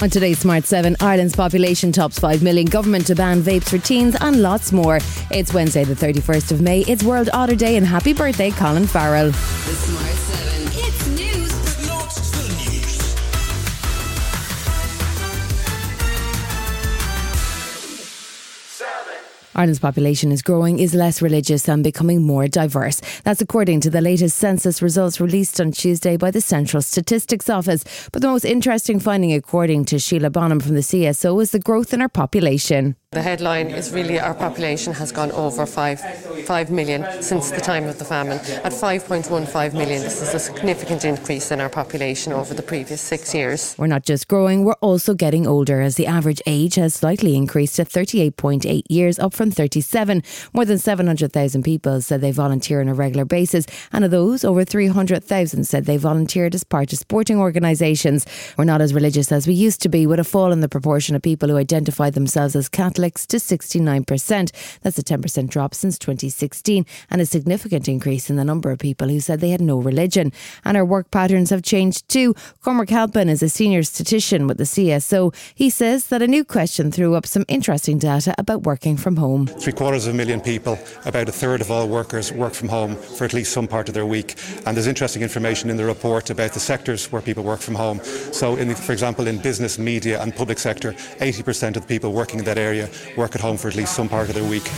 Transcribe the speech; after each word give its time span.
On 0.00 0.08
today's 0.08 0.38
Smart 0.38 0.64
7, 0.64 0.94
Ireland's 1.00 1.34
population 1.34 1.90
tops 1.90 2.20
5 2.20 2.40
million, 2.40 2.66
government 2.66 3.08
to 3.08 3.16
ban 3.16 3.42
vapes 3.42 3.68
for 3.68 3.78
teens, 3.78 4.16
and 4.20 4.40
lots 4.40 4.70
more. 4.70 5.00
It's 5.32 5.52
Wednesday, 5.52 5.82
the 5.82 5.94
31st 5.94 6.52
of 6.52 6.60
May. 6.60 6.82
It's 6.82 7.02
World 7.02 7.30
Otter 7.32 7.56
Day, 7.56 7.76
and 7.76 7.84
happy 7.84 8.12
birthday, 8.12 8.52
Colin 8.52 8.86
Farrell. 8.86 9.32
Ireland's 19.58 19.80
population 19.80 20.30
is 20.30 20.40
growing, 20.40 20.78
is 20.78 20.94
less 20.94 21.20
religious, 21.20 21.68
and 21.68 21.82
becoming 21.82 22.22
more 22.22 22.46
diverse. 22.46 23.02
That's 23.24 23.40
according 23.40 23.80
to 23.80 23.90
the 23.90 24.00
latest 24.00 24.38
census 24.38 24.80
results 24.80 25.20
released 25.20 25.60
on 25.60 25.72
Tuesday 25.72 26.16
by 26.16 26.30
the 26.30 26.40
Central 26.40 26.80
Statistics 26.80 27.50
Office. 27.50 27.82
But 28.12 28.22
the 28.22 28.28
most 28.28 28.44
interesting 28.44 29.00
finding, 29.00 29.32
according 29.32 29.86
to 29.86 29.98
Sheila 29.98 30.30
Bonham 30.30 30.60
from 30.60 30.76
the 30.76 30.80
CSO, 30.80 31.42
is 31.42 31.50
the 31.50 31.58
growth 31.58 31.92
in 31.92 32.00
our 32.00 32.08
population. 32.08 32.94
The 33.12 33.22
headline 33.22 33.68
is 33.68 33.90
really 33.90 34.20
our 34.20 34.34
population 34.34 34.92
has 34.92 35.12
gone 35.12 35.32
over 35.32 35.64
5, 35.64 36.44
5 36.44 36.70
million 36.70 37.22
since 37.22 37.50
the 37.50 37.58
time 37.58 37.84
of 37.84 37.98
the 37.98 38.04
famine. 38.04 38.36
At 38.36 38.72
5.15 38.72 39.72
million, 39.72 40.02
this 40.02 40.20
is 40.20 40.34
a 40.34 40.38
significant 40.38 41.06
increase 41.06 41.50
in 41.50 41.58
our 41.58 41.70
population 41.70 42.34
over 42.34 42.52
the 42.52 42.62
previous 42.62 43.00
six 43.00 43.34
years. 43.34 43.74
We're 43.78 43.86
not 43.86 44.04
just 44.04 44.28
growing, 44.28 44.62
we're 44.66 44.74
also 44.82 45.14
getting 45.14 45.46
older, 45.46 45.80
as 45.80 45.94
the 45.96 46.06
average 46.06 46.42
age 46.44 46.74
has 46.74 46.92
slightly 46.92 47.34
increased 47.34 47.76
to 47.76 47.86
38.8 47.86 48.82
years, 48.90 49.18
up 49.18 49.32
from 49.32 49.50
37. 49.50 50.22
More 50.52 50.66
than 50.66 50.76
700,000 50.76 51.62
people 51.62 52.02
said 52.02 52.20
they 52.20 52.30
volunteer 52.30 52.82
on 52.82 52.88
a 52.88 52.94
regular 52.94 53.24
basis, 53.24 53.64
and 53.90 54.04
of 54.04 54.10
those, 54.10 54.44
over 54.44 54.66
300,000 54.66 55.64
said 55.64 55.86
they 55.86 55.96
volunteered 55.96 56.54
as 56.54 56.62
part 56.62 56.92
of 56.92 56.98
sporting 56.98 57.38
organisations. 57.38 58.26
We're 58.58 58.64
not 58.64 58.82
as 58.82 58.92
religious 58.92 59.32
as 59.32 59.46
we 59.46 59.54
used 59.54 59.80
to 59.80 59.88
be, 59.88 60.06
with 60.06 60.20
a 60.20 60.24
fall 60.24 60.52
in 60.52 60.60
the 60.60 60.68
proportion 60.68 61.16
of 61.16 61.22
people 61.22 61.48
who 61.48 61.56
identify 61.56 62.10
themselves 62.10 62.54
as 62.54 62.68
Catholics 62.98 63.26
to 63.26 63.36
69%. 63.36 64.80
That's 64.82 64.98
a 64.98 65.04
10% 65.04 65.48
drop 65.48 65.72
since 65.72 66.00
2016, 66.00 66.84
and 67.10 67.20
a 67.20 67.26
significant 67.26 67.86
increase 67.86 68.28
in 68.28 68.34
the 68.34 68.44
number 68.44 68.72
of 68.72 68.80
people 68.80 69.08
who 69.08 69.20
said 69.20 69.38
they 69.38 69.50
had 69.50 69.60
no 69.60 69.78
religion. 69.78 70.32
And 70.64 70.76
our 70.76 70.84
work 70.84 71.12
patterns 71.12 71.50
have 71.50 71.62
changed 71.62 72.08
too. 72.08 72.34
Cormac 72.60 72.90
Halpin 72.90 73.28
is 73.28 73.40
a 73.40 73.48
senior 73.48 73.84
statistician 73.84 74.48
with 74.48 74.58
the 74.58 74.64
CSO. 74.64 75.32
He 75.54 75.70
says 75.70 76.08
that 76.08 76.22
a 76.22 76.26
new 76.26 76.44
question 76.44 76.90
threw 76.90 77.14
up 77.14 77.24
some 77.24 77.44
interesting 77.46 77.98
data 77.98 78.34
about 78.36 78.64
working 78.64 78.96
from 78.96 79.14
home. 79.14 79.46
Three 79.46 79.72
quarters 79.72 80.08
of 80.08 80.14
a 80.14 80.16
million 80.16 80.40
people, 80.40 80.76
about 81.04 81.28
a 81.28 81.32
third 81.32 81.60
of 81.60 81.70
all 81.70 81.86
workers, 81.86 82.32
work 82.32 82.52
from 82.52 82.68
home 82.68 82.96
for 82.96 83.24
at 83.26 83.32
least 83.32 83.52
some 83.52 83.68
part 83.68 83.88
of 83.88 83.94
their 83.94 84.06
week. 84.06 84.34
And 84.66 84.76
there's 84.76 84.88
interesting 84.88 85.22
information 85.22 85.70
in 85.70 85.76
the 85.76 85.84
report 85.84 86.30
about 86.30 86.52
the 86.52 86.60
sectors 86.60 87.12
where 87.12 87.22
people 87.22 87.44
work 87.44 87.60
from 87.60 87.76
home. 87.76 88.00
So, 88.32 88.56
in 88.56 88.74
for 88.74 88.92
example, 88.92 89.28
in 89.28 89.38
business, 89.38 89.78
media, 89.78 90.20
and 90.20 90.34
public 90.34 90.58
sector, 90.58 90.94
80% 91.20 91.76
of 91.76 91.82
the 91.82 91.88
people 91.88 92.12
working 92.12 92.40
in 92.40 92.44
that 92.46 92.58
area 92.58 92.87
work 93.16 93.34
at 93.34 93.40
home 93.40 93.56
for 93.56 93.68
at 93.68 93.76
least 93.76 93.94
some 93.94 94.08
part 94.08 94.28
of 94.28 94.34
their 94.34 94.48
week. 94.48 94.68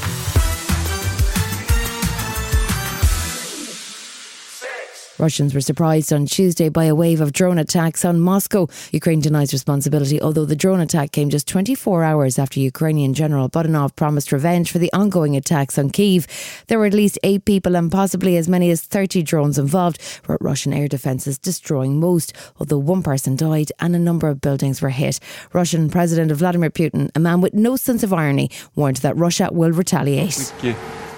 Russians 5.21 5.55
were 5.55 5.61
surprised 5.61 6.15
on 6.15 6.25
Tuesday 6.25 6.71
by 6.71 6.85
a 6.85 6.95
wave 6.95 7.21
of 7.21 7.35
drone 7.35 7.59
attacks 7.59 8.07
on 8.07 8.21
Moscow. 8.21 8.69
Ukraine 8.91 9.21
denies 9.21 9.53
responsibility, 9.53 10.19
although 10.21 10.47
the 10.47 10.57
drone 10.57 10.81
attack 10.81 11.13
came 11.13 11.29
just 11.29 11.47
24 11.47 12.03
hours 12.03 12.39
after 12.39 12.59
Ukrainian 12.59 13.13
General 13.13 13.51
Budanov 13.51 13.95
promised 13.97 14.33
revenge 14.33 14.73
for 14.73 14.79
the 14.79 14.91
ongoing 14.95 15.37
attacks 15.37 15.77
on 15.79 15.91
Kiev. 15.91 16.27
There 16.69 16.79
were 16.79 16.87
at 16.87 16.95
least 16.95 17.19
eight 17.23 17.45
people 17.45 17.77
and 17.77 17.93
possibly 17.93 18.39
as 18.39 18.49
many 18.49 18.71
as 18.71 18.81
30 18.81 19.23
drones 19.23 19.59
involved, 19.59 20.01
with 20.27 20.39
Russian 20.41 20.73
air 20.73 20.89
defences 20.89 21.39
destroying 21.39 22.01
most, 22.01 22.33
although 22.59 22.79
one 22.79 23.03
person 23.03 23.37
died 23.37 23.71
and 23.79 23.95
a 23.95 23.99
number 23.99 24.29
of 24.29 24.41
buildings 24.41 24.81
were 24.81 24.89
hit. 24.89 25.21
Russian 25.53 25.91
President 25.91 26.33
Vladimir 26.33 26.71
Putin, 26.71 27.11
a 27.15 27.21
man 27.21 27.43
with 27.43 27.53
no 27.53 27.77
sense 27.77 28.03
of 28.03 28.15
irony, 28.15 28.51
warned 28.75 28.97
that 28.99 29.19
Russia 29.19 29.51
will 29.53 29.73
retaliate. 29.73 30.51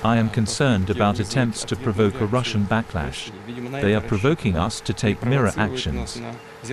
I 0.04 0.16
am 0.16 0.30
concerned 0.30 0.90
about 0.90 1.20
attempts 1.20 1.64
to 1.64 1.76
provoke 1.76 2.20
a 2.20 2.26
Russian 2.26 2.64
backlash. 2.64 3.30
They 3.80 3.94
are 3.94 4.00
provoking 4.00 4.56
us 4.56 4.80
to 4.80 4.92
take 4.92 5.24
mirror 5.24 5.52
actions. 5.56 6.20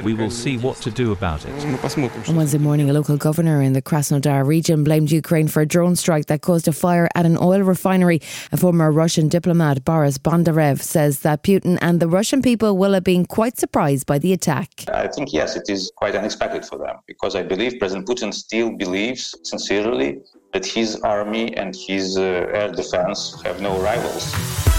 We 0.03 0.13
will 0.13 0.29
see 0.29 0.57
what 0.57 0.77
to 0.77 0.91
do 0.91 1.11
about 1.11 1.45
it. 1.45 2.29
On 2.29 2.35
Wednesday 2.35 2.59
morning, 2.59 2.89
a 2.89 2.93
local 2.93 3.17
governor 3.17 3.61
in 3.61 3.73
the 3.73 3.81
Krasnodar 3.81 4.45
region 4.45 4.83
blamed 4.83 5.11
Ukraine 5.11 5.47
for 5.47 5.61
a 5.61 5.65
drone 5.65 5.95
strike 5.95 6.27
that 6.27 6.41
caused 6.41 6.67
a 6.67 6.71
fire 6.71 7.09
at 7.15 7.25
an 7.25 7.37
oil 7.37 7.61
refinery. 7.61 8.21
A 8.51 8.57
former 8.57 8.91
Russian 8.91 9.29
diplomat, 9.29 9.83
Boris 9.83 10.17
Bondarev, 10.17 10.81
says 10.81 11.21
that 11.21 11.43
Putin 11.43 11.79
and 11.81 11.99
the 11.99 12.07
Russian 12.07 12.41
people 12.41 12.77
will 12.77 12.93
have 12.93 13.03
been 13.03 13.25
quite 13.25 13.57
surprised 13.57 14.05
by 14.05 14.19
the 14.19 14.31
attack. 14.31 14.69
I 14.89 15.07
think, 15.07 15.33
yes, 15.33 15.55
it 15.55 15.69
is 15.69 15.91
quite 15.95 16.15
unexpected 16.15 16.65
for 16.65 16.77
them 16.77 16.97
because 17.07 17.35
I 17.35 17.43
believe 17.43 17.79
President 17.79 18.07
Putin 18.07 18.33
still 18.33 18.71
believes 18.71 19.35
sincerely 19.43 20.19
that 20.53 20.65
his 20.65 20.95
army 21.01 21.55
and 21.55 21.75
his 21.75 22.17
uh, 22.17 22.21
air 22.21 22.71
defense 22.71 23.41
have 23.43 23.61
no 23.61 23.79
rivals. 23.81 24.78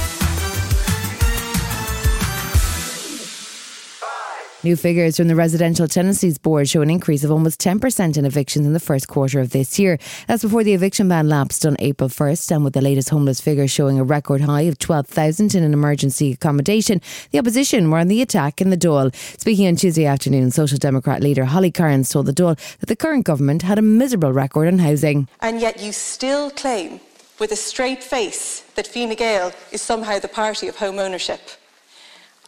New 4.62 4.76
figures 4.76 5.16
from 5.16 5.28
the 5.28 5.34
Residential 5.34 5.88
Tenancies 5.88 6.36
Board 6.36 6.68
show 6.68 6.82
an 6.82 6.90
increase 6.90 7.24
of 7.24 7.30
almost 7.30 7.58
10% 7.60 8.18
in 8.18 8.26
evictions 8.26 8.66
in 8.66 8.74
the 8.74 8.80
first 8.80 9.08
quarter 9.08 9.40
of 9.40 9.52
this 9.52 9.78
year. 9.78 9.98
That's 10.26 10.42
before 10.42 10.62
the 10.64 10.74
eviction 10.74 11.08
ban 11.08 11.30
lapsed 11.30 11.64
on 11.64 11.76
April 11.78 12.10
1st, 12.10 12.56
and 12.56 12.64
with 12.64 12.74
the 12.74 12.82
latest 12.82 13.08
homeless 13.08 13.40
figure 13.40 13.66
showing 13.66 13.98
a 13.98 14.04
record 14.04 14.42
high 14.42 14.62
of 14.62 14.78
12,000 14.78 15.54
in 15.54 15.62
an 15.62 15.72
emergency 15.72 16.32
accommodation, 16.32 17.00
the 17.30 17.38
opposition 17.38 17.90
were 17.90 18.00
on 18.00 18.08
the 18.08 18.20
attack 18.20 18.60
in 18.60 18.68
the 18.68 18.76
Dáil. 18.76 19.14
Speaking 19.40 19.66
on 19.66 19.76
Tuesday 19.76 20.04
afternoon, 20.04 20.50
Social 20.50 20.76
Democrat 20.76 21.22
leader 21.22 21.46
Holly 21.46 21.70
Cairns 21.70 22.10
told 22.10 22.26
the 22.26 22.34
Dáil 22.34 22.58
that 22.80 22.86
the 22.90 22.96
current 22.96 23.24
government 23.24 23.62
had 23.62 23.78
a 23.78 23.82
miserable 23.82 24.34
record 24.34 24.68
on 24.68 24.80
housing. 24.80 25.26
And 25.40 25.62
yet 25.62 25.80
you 25.80 25.92
still 25.92 26.50
claim 26.50 27.00
with 27.38 27.50
a 27.50 27.56
straight 27.56 28.04
face 28.04 28.60
that 28.74 28.86
Fine 28.86 29.14
Gael 29.14 29.52
is 29.72 29.80
somehow 29.80 30.18
the 30.18 30.28
party 30.28 30.68
of 30.68 30.76
home 30.76 30.98
ownership. 30.98 31.40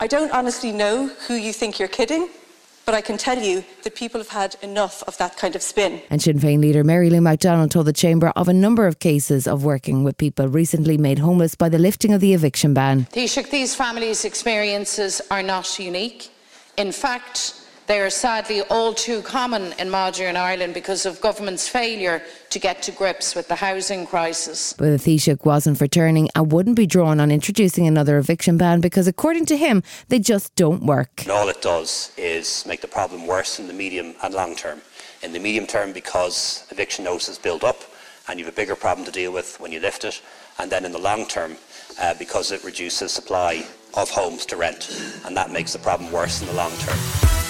I 0.00 0.06
don't 0.06 0.32
honestly 0.32 0.72
know 0.72 1.08
who 1.28 1.34
you 1.34 1.52
think 1.52 1.78
you're 1.78 1.88
kidding, 1.88 2.28
but 2.84 2.94
I 2.94 3.00
can 3.00 3.16
tell 3.16 3.38
you 3.38 3.64
that 3.84 3.94
people 3.94 4.20
have 4.20 4.30
had 4.30 4.56
enough 4.62 5.02
of 5.06 5.16
that 5.18 5.36
kind 5.36 5.54
of 5.54 5.62
spin. 5.62 6.02
And 6.10 6.20
Sinn 6.20 6.40
Féin 6.40 6.60
leader 6.60 6.82
Mary 6.82 7.10
Lou 7.10 7.20
McDonald 7.20 7.70
told 7.70 7.86
the 7.86 7.92
Chamber 7.92 8.32
of 8.34 8.48
a 8.48 8.52
number 8.52 8.86
of 8.88 8.98
cases 8.98 9.46
of 9.46 9.64
working 9.64 10.02
with 10.02 10.18
people 10.18 10.48
recently 10.48 10.98
made 10.98 11.20
homeless 11.20 11.54
by 11.54 11.68
the 11.68 11.78
lifting 11.78 12.12
of 12.12 12.20
the 12.20 12.34
eviction 12.34 12.74
ban. 12.74 13.06
Taoiseach, 13.12 13.50
these 13.50 13.74
families' 13.74 14.24
experiences 14.24 15.22
are 15.30 15.42
not 15.42 15.78
unique. 15.78 16.30
In 16.76 16.90
fact, 16.90 17.61
they 17.86 18.00
are 18.00 18.10
sadly 18.10 18.62
all 18.62 18.94
too 18.94 19.22
common 19.22 19.72
in 19.78 19.90
modern 19.90 20.36
Ireland 20.36 20.74
because 20.74 21.04
of 21.04 21.20
government's 21.20 21.68
failure 21.68 22.22
to 22.50 22.58
get 22.58 22.82
to 22.82 22.92
grips 22.92 23.34
with 23.34 23.48
the 23.48 23.56
housing 23.56 24.06
crisis. 24.06 24.72
But 24.72 24.90
the 24.90 24.98
Taoiseach 24.98 25.44
wasn't 25.44 25.78
for 25.78 25.86
turning 25.86 26.28
and 26.34 26.52
wouldn't 26.52 26.76
be 26.76 26.86
drawn 26.86 27.20
on 27.20 27.30
introducing 27.30 27.86
another 27.86 28.18
eviction 28.18 28.56
ban 28.56 28.80
because, 28.80 29.06
according 29.06 29.46
to 29.46 29.56
him, 29.56 29.82
they 30.08 30.18
just 30.18 30.54
don't 30.54 30.84
work. 30.84 31.22
And 31.22 31.30
all 31.30 31.48
it 31.48 31.62
does 31.62 32.12
is 32.16 32.64
make 32.66 32.80
the 32.80 32.88
problem 32.88 33.26
worse 33.26 33.58
in 33.58 33.66
the 33.66 33.74
medium 33.74 34.14
and 34.22 34.34
long 34.34 34.54
term. 34.54 34.80
In 35.22 35.32
the 35.32 35.38
medium 35.38 35.66
term, 35.66 35.92
because 35.92 36.66
eviction 36.70 37.04
notices 37.04 37.38
build 37.38 37.64
up 37.64 37.82
and 38.28 38.38
you 38.38 38.44
have 38.44 38.54
a 38.54 38.56
bigger 38.56 38.76
problem 38.76 39.04
to 39.06 39.12
deal 39.12 39.32
with 39.32 39.58
when 39.60 39.72
you 39.72 39.80
lift 39.80 40.04
it, 40.04 40.22
and 40.58 40.70
then 40.70 40.84
in 40.84 40.92
the 40.92 40.98
long 40.98 41.26
term, 41.26 41.56
uh, 42.00 42.14
because 42.18 42.52
it 42.52 42.62
reduces 42.64 43.12
supply 43.12 43.64
of 43.94 44.08
homes 44.10 44.46
to 44.46 44.56
rent, 44.56 44.88
and 45.26 45.36
that 45.36 45.50
makes 45.50 45.72
the 45.72 45.78
problem 45.78 46.10
worse 46.12 46.40
in 46.40 46.46
the 46.46 46.54
long 46.54 46.72
term. 46.78 47.41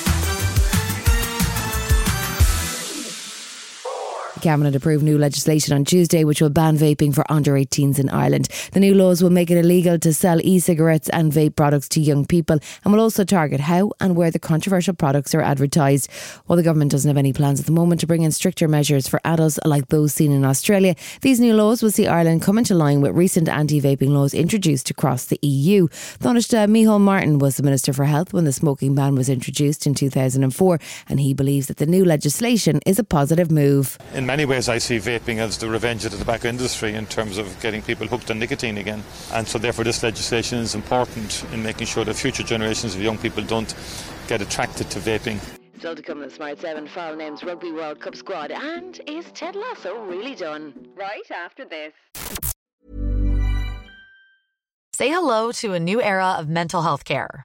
Cabinet 4.43 4.75
approved 4.75 5.05
new 5.05 5.17
legislation 5.17 5.73
on 5.73 5.85
Tuesday 5.85 6.25
which 6.25 6.41
will 6.41 6.51
ban 6.51 6.77
vaping 6.77 7.15
for 7.15 7.25
under 7.31 7.53
18s 7.53 7.99
in 8.01 8.09
Ireland. 8.09 8.49
The 8.73 8.81
new 8.81 8.93
laws 8.93 9.23
will 9.23 9.31
make 9.31 9.51
it 9.51 9.57
illegal 9.57 10.01
to 10.01 10.13
sell 10.13 10.41
e 10.43 10.59
cigarettes 10.59 11.09
and 11.11 11.33
vape 11.33 11.55
products 11.55 11.89
to 11.91 12.01
young 12.01 12.27
people 12.27 12.59
and 12.85 12.93
will 12.93 13.01
also 13.01 13.23
target 13.23 13.61
how 13.61 13.93
and 14.01 14.17
where 14.17 14.33
the 14.33 14.41
controversial 14.41 14.95
products 14.95 15.33
are 15.33 15.41
advertised. 15.41 16.11
While 16.47 16.57
the 16.57 16.65
government 16.65 16.91
doesn't 16.91 17.09
have 17.09 17.17
any 17.17 17.33
plans 17.33 17.61
at 17.61 17.67
the 17.67 17.73
moment 17.73 18.01
to 18.01 18.07
bring 18.09 18.23
in 18.23 18.33
stricter 18.33 18.67
measures 18.67 19.07
for 19.07 19.21
adults 19.25 19.61
like 19.65 19.89
those 19.89 20.13
seen 20.13 20.33
in 20.33 20.45
Australia, 20.45 20.97
these 21.21 21.39
new 21.39 21.55
laws 21.55 21.81
will 21.81 21.93
see 21.93 22.09
Ireland 22.09 22.43
come 22.43 22.59
into 22.59 22.75
line 22.75 23.01
with 23.01 23.15
recent 23.15 23.49
anti 23.49 23.81
vaping 23.81 24.11
laws 24.11 24.35
introduced 24.35 24.91
across 24.91 25.27
the 25.27 25.39
EU. 25.43 25.87
Taoiseach 26.19 26.69
Micheál 26.69 27.01
Martin 27.01 27.39
was 27.39 27.57
the 27.57 27.63
Minister 27.63 27.93
for 27.93 28.07
Health 28.07 28.33
when 28.33 28.45
the 28.45 28.53
smoking 28.53 28.97
ban 28.97 29.15
was 29.15 29.29
introduced 29.29 29.87
in 29.87 29.95
2004, 29.95 30.81
and 31.09 31.21
he 31.21 31.33
believes 31.33 31.69
that 31.69 31.77
the 31.77 31.87
new 31.87 32.05
legislation 32.05 32.81
is 32.85 32.99
a 32.99 33.05
positive 33.05 33.49
move. 33.51 33.99
In 34.15 34.27
many 34.33 34.47
ways, 34.47 34.67
I 34.71 34.79
see 34.79 34.97
vaping 34.97 35.41
as 35.41 35.59
the 35.59 35.69
revenge 35.69 36.07
of 36.07 36.13
the 36.13 36.17
tobacco 36.17 36.49
industry 36.49 36.95
in 36.95 37.05
terms 37.05 37.37
of 37.37 37.47
getting 37.61 37.83
people 37.83 38.07
hooked 38.07 38.31
on 38.31 38.39
nicotine 38.39 38.79
again. 38.79 39.03
And 39.31 39.47
so, 39.47 39.59
therefore, 39.59 39.85
this 39.85 40.03
legislation 40.03 40.59
is 40.59 40.75
important 40.75 41.45
in 41.53 41.63
making 41.63 41.87
sure 41.87 42.03
that 42.07 42.15
future 42.15 42.43
generations 42.43 42.95
of 42.95 43.03
young 43.03 43.19
people 43.19 43.45
don't 43.45 43.75
get 44.29 44.41
attracted 44.41 44.89
to 44.93 45.01
vaping. 45.01 45.39
Still 45.77 45.95
to 45.95 46.01
come 46.01 46.23
in 46.23 46.31
the 46.31 46.35
Smart 46.35 46.59
7 46.59 46.89
Farrell 46.89 47.15
names 47.15 47.45
Rugby 47.45 47.73
World 47.73 48.01
Cup 48.01 48.17
squad. 48.17 48.53
And 48.53 48.99
is 49.07 49.27
Ted 49.33 49.55
Lasso 49.55 50.03
really 50.07 50.35
done? 50.35 50.73
Right 50.97 51.31
after 51.31 51.67
this. 51.67 51.93
Say 54.95 55.11
hello 55.11 55.53
to 55.53 55.75
a 55.75 55.81
new 55.81 56.01
era 56.01 56.37
of 56.39 56.49
mental 56.49 56.81
health 56.81 57.05
care. 57.05 57.45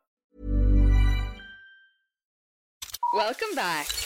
Welcome 3.13 3.55
back. 3.55 4.00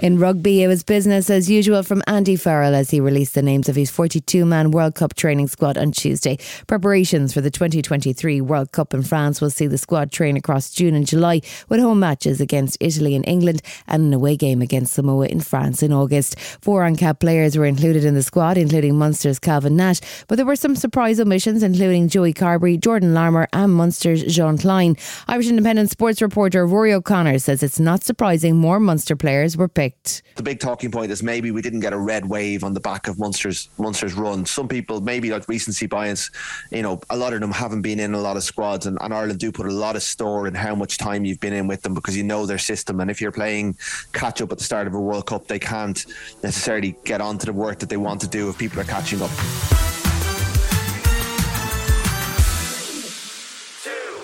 In 0.00 0.20
rugby, 0.20 0.62
it 0.62 0.68
was 0.68 0.84
business 0.84 1.28
as 1.28 1.50
usual 1.50 1.82
from 1.82 2.04
Andy 2.06 2.36
Farrell 2.36 2.72
as 2.72 2.90
he 2.90 3.00
released 3.00 3.34
the 3.34 3.42
names 3.42 3.68
of 3.68 3.74
his 3.74 3.90
42 3.90 4.44
man 4.44 4.70
World 4.70 4.94
Cup 4.94 5.14
training 5.14 5.48
squad 5.48 5.76
on 5.76 5.90
Tuesday. 5.90 6.38
Preparations 6.68 7.34
for 7.34 7.40
the 7.40 7.50
2023 7.50 8.40
World 8.40 8.70
Cup 8.70 8.94
in 8.94 9.02
France 9.02 9.40
will 9.40 9.50
see 9.50 9.66
the 9.66 9.76
squad 9.76 10.12
train 10.12 10.36
across 10.36 10.70
June 10.70 10.94
and 10.94 11.04
July 11.04 11.40
with 11.68 11.80
home 11.80 11.98
matches 11.98 12.40
against 12.40 12.76
Italy 12.78 13.16
and 13.16 13.26
England 13.26 13.60
and 13.88 14.04
an 14.04 14.14
away 14.14 14.36
game 14.36 14.62
against 14.62 14.92
Samoa 14.92 15.26
in 15.26 15.40
France 15.40 15.82
in 15.82 15.92
August. 15.92 16.38
Four 16.38 16.82
UNCAP 16.84 17.18
players 17.18 17.58
were 17.58 17.66
included 17.66 18.04
in 18.04 18.14
the 18.14 18.22
squad, 18.22 18.56
including 18.56 18.96
Munster's 18.96 19.40
Calvin 19.40 19.74
Nash, 19.74 19.98
but 20.28 20.36
there 20.36 20.46
were 20.46 20.54
some 20.54 20.76
surprise 20.76 21.18
omissions, 21.18 21.64
including 21.64 22.08
Joey 22.08 22.32
Carbery, 22.32 22.78
Jordan 22.78 23.14
Larmour, 23.14 23.48
and 23.52 23.74
Munster's 23.74 24.22
Jean 24.22 24.58
Kleyn. 24.58 24.96
Irish 25.26 25.48
Independent 25.48 25.90
sports 25.90 26.22
reporter 26.22 26.64
Rory 26.68 26.92
O'Connor 26.92 27.40
says 27.40 27.64
it's 27.64 27.80
not 27.80 28.04
surprising 28.04 28.54
more 28.54 28.78
Munster 28.78 29.16
players 29.16 29.56
were 29.56 29.66
picked. 29.66 29.87
The 30.36 30.42
big 30.42 30.60
talking 30.60 30.90
point 30.90 31.10
is 31.10 31.22
maybe 31.22 31.50
we 31.50 31.62
didn't 31.62 31.80
get 31.80 31.92
a 31.92 31.98
red 31.98 32.28
wave 32.28 32.64
on 32.64 32.74
the 32.74 32.80
back 32.80 33.08
of 33.08 33.18
Munster's 33.18 33.68
Munster's 33.78 34.14
run. 34.14 34.46
Some 34.46 34.68
people 34.68 35.00
maybe 35.00 35.30
like 35.30 35.48
recency 35.48 35.86
bias, 35.86 36.30
you 36.70 36.82
know, 36.82 37.00
a 37.10 37.16
lot 37.16 37.32
of 37.32 37.40
them 37.40 37.50
haven't 37.50 37.82
been 37.82 38.00
in 38.00 38.14
a 38.14 38.20
lot 38.20 38.36
of 38.36 38.42
squads, 38.42 38.86
and, 38.86 38.98
and 39.00 39.12
Ireland 39.12 39.40
do 39.40 39.52
put 39.52 39.66
a 39.66 39.72
lot 39.72 39.96
of 39.96 40.02
store 40.02 40.46
in 40.46 40.54
how 40.54 40.74
much 40.74 40.98
time 40.98 41.24
you've 41.24 41.40
been 41.40 41.52
in 41.52 41.66
with 41.66 41.82
them 41.82 41.94
because 41.94 42.16
you 42.16 42.22
know 42.22 42.46
their 42.46 42.58
system. 42.58 43.00
And 43.00 43.10
if 43.10 43.20
you're 43.20 43.32
playing 43.32 43.76
catch 44.12 44.40
up 44.40 44.52
at 44.52 44.58
the 44.58 44.64
start 44.64 44.86
of 44.86 44.94
a 44.94 45.00
World 45.00 45.26
Cup, 45.26 45.46
they 45.46 45.58
can't 45.58 46.04
necessarily 46.42 46.96
get 47.04 47.20
onto 47.20 47.46
the 47.46 47.52
work 47.52 47.78
that 47.78 47.88
they 47.88 47.96
want 47.96 48.20
to 48.20 48.28
do 48.28 48.48
if 48.48 48.58
people 48.58 48.80
are 48.80 48.84
catching 48.84 49.22
up. 49.22 49.87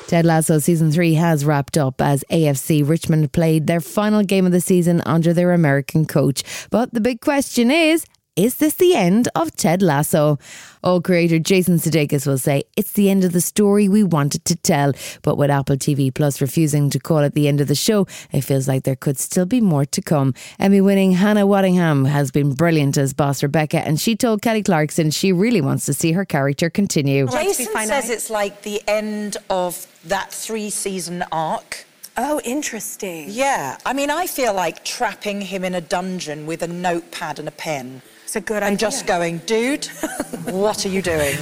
Ted 0.07 0.27
Lasso 0.27 0.59
season 0.59 0.93
three 0.93 1.15
has 1.15 1.47
wrapped 1.47 1.79
up 1.79 2.01
as 2.01 2.25
AFC 2.31 2.87
Richmond 2.87 3.33
played 3.33 3.67
their 3.67 3.81
final 3.81 4.23
game 4.23 4.45
of 4.45 4.53
the 4.53 4.61
season 4.61 5.03
under 5.07 5.33
their 5.33 5.53
American 5.53 6.05
coach. 6.05 6.43
But 6.71 6.93
the 6.93 7.01
big 7.01 7.21
question 7.21 7.71
is. 7.71 8.05
Is 8.37 8.57
this 8.57 8.75
the 8.75 8.97
end 8.97 9.29
of 9.37 9.55
Ted 9.55 9.81
Lasso? 9.81 10.41
Oh, 10.83 11.01
creator 11.01 11.39
Jason 11.39 11.77
Sudeikis 11.77 12.27
will 12.27 12.37
say 12.37 12.65
it's 12.77 12.91
the 12.91 13.09
end 13.09 13.23
of 13.23 13.31
the 13.31 13.41
story 13.41 13.89
we 13.89 14.03
wanted 14.03 14.45
to 14.47 14.57
tell. 14.57 14.93
But 15.23 15.39
with 15.39 15.51
Apple 15.51 15.77
TV 15.77 16.13
Plus 16.13 16.41
refusing 16.41 16.91
to 16.91 16.99
call 16.99 17.19
it 17.19 17.35
the 17.35 17.47
end 17.47 17.61
of 17.61 17.69
the 17.69 17.77
show, 17.77 18.09
it 18.33 18.41
feels 18.41 18.67
like 18.67 18.83
there 18.83 18.97
could 18.97 19.21
still 19.21 19.47
be 19.47 19.61
more 19.61 19.85
to 19.85 20.03
come. 20.03 20.35
Emmy 20.59 20.81
winning 20.81 21.13
Hannah 21.13 21.47
Waddingham 21.47 22.09
has 22.09 22.33
been 22.33 22.55
brilliant 22.55 22.99
as 22.99 23.15
boss 23.15 23.41
Rebecca, 23.41 23.87
and 23.87 24.01
she 24.01 24.17
told 24.17 24.43
Kelly 24.43 24.65
Clarkson 24.65 25.13
she 25.13 25.33
really 25.33 25.61
wants 25.61 25.87
to 25.87 25.95
see 25.95 26.11
her 26.11 26.25
character 26.25 26.69
continue. 26.69 27.29
Jason 27.29 27.67
says 27.87 28.11
it's 28.11 28.31
like 28.31 28.63
the 28.63 28.83
end 28.89 29.37
of 29.49 29.87
that 30.05 30.33
three 30.33 30.71
season 30.71 31.23
arc. 31.31 31.85
Oh, 32.17 32.41
interesting. 32.45 33.27
Yeah. 33.29 33.79
I 33.87 33.93
mean, 33.93 34.11
I 34.11 34.27
feel 34.27 34.55
like 34.55 34.85
trapping 34.85 35.41
him 35.41 35.63
in 35.63 35.77
a 35.77 35.81
dungeon 35.81 36.47
with 36.47 36.63
a 36.63 36.69
notepad 36.69 37.39
and 37.39 37.47
a 37.47 37.53
pen. 37.53 38.03
It's 38.35 38.43
a 38.43 38.53
good 38.53 38.65
and 38.65 38.75
idea. 38.75 38.79
just 38.79 39.07
going, 39.07 39.39
dude, 39.47 39.85
what 40.47 40.85
are 40.85 40.89
you 40.89 41.03
doing? 41.03 41.37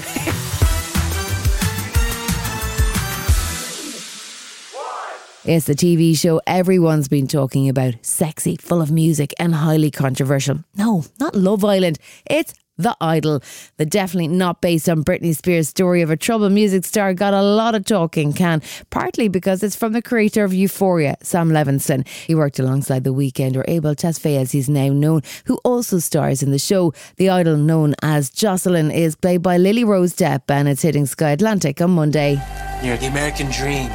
It's 5.45 5.65
the 5.65 5.75
TV 5.75 6.15
show 6.15 6.43
everyone's 6.47 7.09
been 7.09 7.27
talking 7.27 7.71
about. 7.71 7.95
Sexy, 8.03 8.57
full 8.57 8.83
of 8.83 8.93
music, 8.93 9.33
and 9.39 9.55
highly 9.55 9.91
controversial. 9.91 10.65
No, 10.77 11.07
not 11.19 11.35
Love 11.35 11.65
Island. 11.65 11.99
It's 12.27 12.53
The 12.79 12.97
Idol. 13.01 13.43
The 13.77 13.87
definitely 13.87 14.29
not 14.29 14.61
based 14.61 14.89
on 14.89 15.05
Britney 15.05 15.37
Spears' 15.37 15.69
story 15.69 16.03
of 16.03 16.11
a 16.11 16.17
troubled 16.17 16.53
music 16.53 16.85
star 16.85 17.13
got 17.15 17.35
a 17.35 17.43
lot 17.43 17.75
of 17.75 17.85
talking 17.85 18.33
can, 18.33 18.63
partly 18.91 19.29
because 19.29 19.63
it's 19.63 19.77
from 19.77 19.93
the 19.93 20.03
creator 20.03 20.45
of 20.45 20.55
Euphoria, 20.55 21.17
Sam 21.23 21.51
Levinson. 21.51 22.07
He 22.09 22.35
worked 22.35 22.59
alongside 22.59 23.05
The 23.05 23.13
Weeknd, 23.13 23.57
or 23.57 23.65
Abel 23.69 23.95
Tesfaye 23.95 24.41
as 24.41 24.53
he's 24.53 24.69
now 24.69 24.89
known, 24.89 25.21
who 25.47 25.57
also 25.65 25.99
stars 25.99 26.43
in 26.43 26.51
the 26.51 26.59
show. 26.59 26.93
The 27.17 27.29
Idol, 27.29 27.57
known 27.57 27.95
as 28.03 28.31
Jocelyn, 28.31 28.91
is 28.91 29.17
played 29.17 29.43
by 29.43 29.59
Lily 29.59 29.85
Rose 29.85 30.15
Depp 30.15 30.51
and 30.51 30.69
it's 30.69 30.83
hitting 30.83 31.07
Sky 31.07 31.31
Atlantic 31.31 31.81
on 31.81 31.91
Monday. 31.91 32.43
You're 32.83 32.97
the 32.97 33.07
American 33.07 33.51
dream. 33.51 33.89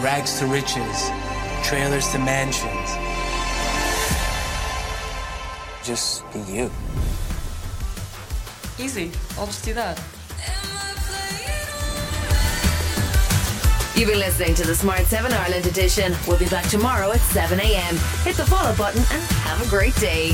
Rags 0.00 0.38
to 0.38 0.46
riches, 0.46 1.10
trailers 1.64 2.08
to 2.10 2.18
mansions. 2.18 3.17
Just 5.88 6.30
be 6.34 6.40
you. 6.40 6.70
Easy. 8.78 9.10
I'll 9.38 9.46
just 9.46 9.64
do 9.64 9.72
that. 9.72 9.96
You've 13.96 14.10
been 14.10 14.18
listening 14.18 14.54
to 14.56 14.66
the 14.66 14.74
Smart 14.74 15.06
7 15.06 15.32
Ireland 15.32 15.64
edition. 15.64 16.14
We'll 16.26 16.38
be 16.38 16.46
back 16.50 16.68
tomorrow 16.68 17.10
at 17.12 17.20
7 17.20 17.58
a.m. 17.58 17.96
Hit 18.22 18.36
the 18.36 18.44
follow 18.44 18.76
button 18.76 19.00
and 19.00 19.22
have 19.48 19.66
a 19.66 19.70
great 19.70 19.94
day. 19.94 20.28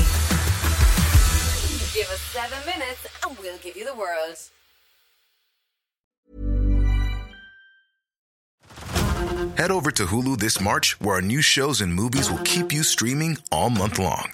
Give 1.93 2.09
us 2.11 2.19
seven 2.33 2.59
minutes 2.65 3.07
and 3.25 3.37
we'll 3.39 3.57
give 3.59 3.77
you 3.77 3.85
the 3.85 3.95
world. 3.95 4.37
Head 9.57 9.71
over 9.71 9.91
to 9.91 10.05
Hulu 10.07 10.37
this 10.37 10.59
March, 10.59 10.99
where 10.99 11.15
our 11.15 11.21
new 11.21 11.41
shows 11.41 11.79
and 11.79 11.93
movies 11.93 12.29
will 12.29 12.43
keep 12.43 12.73
you 12.73 12.83
streaming 12.83 13.37
all 13.53 13.69
month 13.69 13.99
long. 13.99 14.33